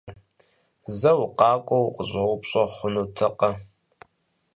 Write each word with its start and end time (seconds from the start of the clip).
Зэ 0.97 1.11
укъакӀуэу 1.23 1.85
укъыщӀэупщӀэ 1.89 2.63
хъунутэкъэ? 2.73 3.51